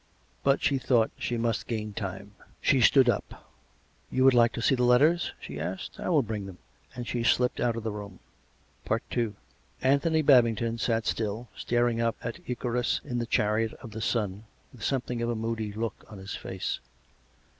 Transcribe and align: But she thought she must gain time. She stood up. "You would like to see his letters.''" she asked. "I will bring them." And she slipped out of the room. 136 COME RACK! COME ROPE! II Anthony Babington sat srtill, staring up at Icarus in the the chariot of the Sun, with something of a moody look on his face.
But 0.43 0.63
she 0.63 0.79
thought 0.79 1.11
she 1.15 1.37
must 1.37 1.67
gain 1.67 1.93
time. 1.93 2.31
She 2.59 2.81
stood 2.81 3.07
up. 3.07 3.45
"You 4.09 4.23
would 4.23 4.33
like 4.33 4.51
to 4.53 4.61
see 4.63 4.73
his 4.73 4.79
letters.''" 4.79 5.33
she 5.39 5.59
asked. 5.59 5.99
"I 5.99 6.09
will 6.09 6.23
bring 6.23 6.47
them." 6.47 6.57
And 6.95 7.05
she 7.07 7.21
slipped 7.21 7.59
out 7.59 7.75
of 7.75 7.83
the 7.83 7.91
room. 7.91 8.17
136 8.87 8.87
COME 8.89 8.95
RACK! 8.95 9.09
COME 9.11 9.25
ROPE! 9.27 9.85
II 9.91 9.93
Anthony 9.93 10.21
Babington 10.23 10.77
sat 10.79 11.03
srtill, 11.03 11.49
staring 11.55 12.01
up 12.01 12.15
at 12.23 12.39
Icarus 12.47 13.01
in 13.03 13.19
the 13.19 13.25
the 13.25 13.31
chariot 13.31 13.73
of 13.75 13.91
the 13.91 14.01
Sun, 14.01 14.45
with 14.73 14.81
something 14.83 15.21
of 15.21 15.29
a 15.29 15.35
moody 15.35 15.71
look 15.71 16.03
on 16.09 16.17
his 16.17 16.33
face. 16.35 16.79